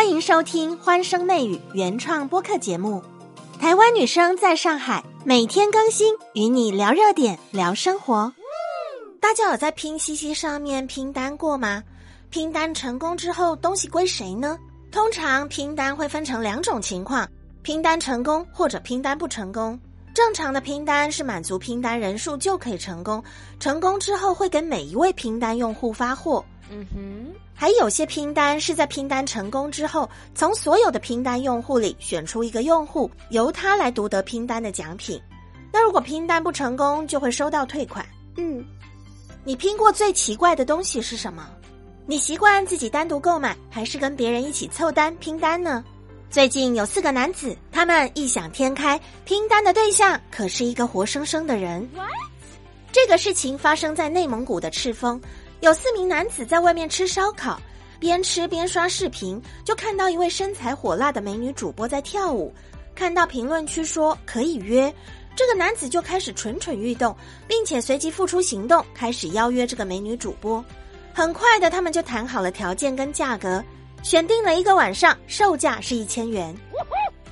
[0.00, 3.02] 欢迎收听《欢声内语》原创播客节目，
[3.60, 8.32] 台湾女生在上海每天更新，与你聊热点，聊生活。
[9.20, 11.84] 大家有在拼夕夕上面拼单过吗？
[12.30, 14.58] 拼单成功之后，东西归谁呢？
[14.90, 17.28] 通常拼单会分成两种情况：
[17.60, 19.78] 拼单成功或者拼单不成功。
[20.14, 23.22] 正常的拼单是满足拼单人数就可以成功，
[23.60, 26.42] 成功之后会给每一位拼单用户发货。
[26.72, 35.20] 嗯哼，还有些拼单是在拼单成功之后，从所有的拼单用户里选出一个用户，由他来独得拼单的奖品。
[35.72, 38.06] 那如果拼单不成功，就会收到退款。
[38.36, 38.64] 嗯，
[39.44, 41.48] 你拼过最奇怪的东西是什么？
[42.06, 45.84] 你习惯自己单独购买，还是跟别人一起凑单拼单呢？
[46.30, 51.88] 最近有四个男子，他们异想天开，拼单的对象可是一个活生生的人。
[52.92, 55.20] 这个事情发生在内蒙古的赤峰，
[55.60, 57.60] 有四名男子在外面吃烧烤，
[57.98, 62.50] 边吃边刷视频，就看到一位身材火辣的美女主播在跳舞，
[62.94, 64.92] 看到评论区说可以约，
[65.36, 67.14] 这个男子就开始蠢蠢欲动，
[67.46, 70.64] 并且随即付出行动，开始邀约这个美女主播。
[71.12, 73.62] 很快的，他们就谈好了条件跟价格。
[74.02, 76.56] 选定了一个晚上，售价是一千元。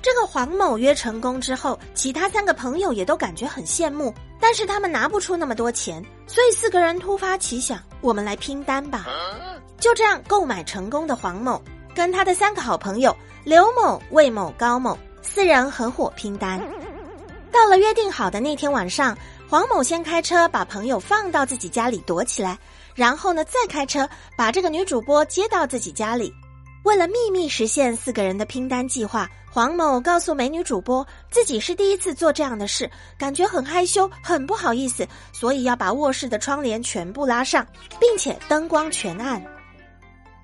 [0.01, 9.07] 这个黄某约成功之后，其他三个朋友也都感觉很羡慕，但是他们拿不出那么多钱，所以四个人突发奇想，我们来拼单吧。
[9.81, 11.61] 就这样，购买成功的黄某
[11.95, 16.61] 跟他的三个好朋友刘某、魏某、高某四人合伙拼单。
[17.51, 19.17] 到了约定好的那天晚上，
[19.49, 22.57] 黄某先开车把朋友放到自己家里躲起来，
[22.95, 26.33] 然后呢再开车把这个女主播接到自己家里。
[26.89, 37.67] 为了秘密实现四个人的拼单计划，黄某告诉美女主播自己是第一次做这样的事，感觉很害羞，很不好意思，所以要把卧室的窗帘全部拉上，
[38.01, 39.39] 并且灯光全暗。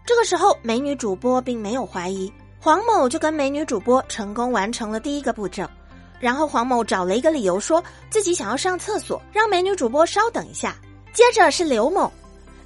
[0.04, 5.66] 这个时候，美女主播并没有怀疑，黄某就跟美女主播成功完成了第一个步骤。
[6.20, 10.76] 然后黄某找了一个理由，说自己想要上厕所，让美女主播稍等一下。
[11.14, 12.12] 接着是刘某，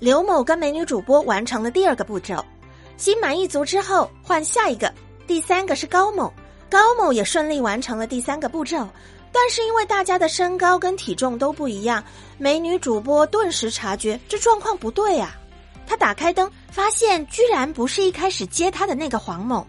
[0.01, 2.45] 刘某跟美女主播完成了第二个步骤。
[2.99, 4.93] 心满意足之后，换下一个。
[5.27, 6.31] 第三个是高某，
[6.69, 8.87] 高某也顺利完成了第三个步骤。
[9.31, 12.03] 但是因为大家的身高跟体重都不一样，
[12.39, 15.37] 美女主播顿时察觉这状况不对啊！
[15.87, 19.65] 她打开灯，发现居然不是一开始接她的那个黄某，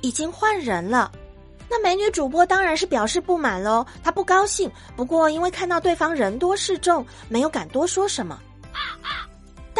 [0.00, 1.12] 已经换人了。
[1.68, 4.70] 那美女主播当然是表示不满喽，她不高兴。
[4.96, 8.40] 不过因为看到对方人多势众，没有敢多说什么。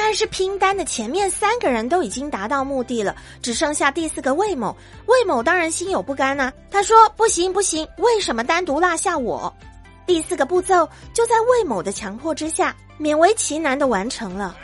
[0.06, 4.76] 但是拼单的前面三个人都已经达到目的了，只剩下第四个魏某。
[5.06, 9.50] 魏某当然心有不甘呐，他说：“不行不行，为什么单独落下我？”
[10.06, 14.54] 第四个步骤就在魏某的强迫之下，勉为其难的完成了。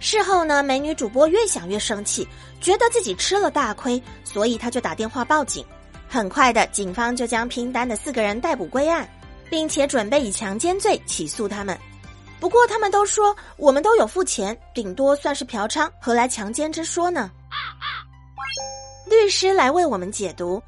[0.00, 2.26] 事后呢，美女主播越想越生气，
[2.60, 5.64] 觉得自己吃了大亏，所以她就打电话报警。
[6.08, 9.08] 很快的，警方就将拼单的四个人逮捕归案，
[9.48, 11.78] 并且准备以强奸罪起诉他们。
[12.40, 17.30] 不过他们都说我们都有付钱，顶多算是嫖娼，何来强奸之说呢？
[19.10, 20.62] 律师来为我们解读：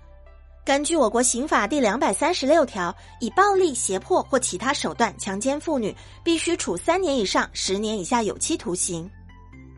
[0.64, 5.94] 根据我国刑法第两百三十六条，以暴力、胁迫或其他手段强奸妇女，
[6.24, 9.08] 必须处三年以上十年以下有期徒刑。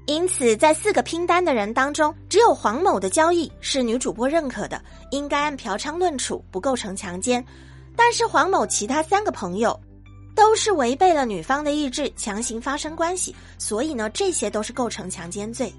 [0.06, 7.44] 因此，在四个拼单的人当中，只有黄某的交易是女主播认可的，应该按嫖娼论处，不构成强奸。
[7.94, 9.78] 但是黄某其他三个朋友。
[10.34, 15.72] 都是违背了女方的意志强行发生关系，所以呢，这些都是构成强奸罪。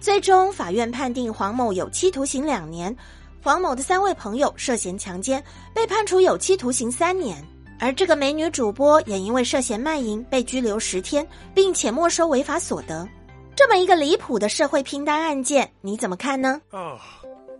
[0.00, 2.94] 最终，法院判定黄某有期徒刑两年，
[3.42, 5.42] 黄某的三位朋友涉嫌强奸，
[5.72, 7.42] 被判处有期徒刑三年。
[7.78, 13.06] 而这个美女主播也因为涉嫌卖淫被拘留十天，并且没收违法所得。
[13.54, 16.60] 这么一个离谱的社会拼单案件，你怎么看呢？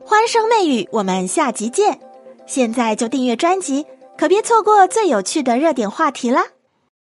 [0.04, 1.98] 欢声媚语，我们下集见。
[2.46, 3.84] 现在就订阅专辑。
[4.18, 6.55] 可别错过最有趣的热点话题啦！